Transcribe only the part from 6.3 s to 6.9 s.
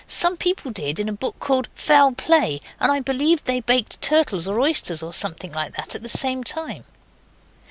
time.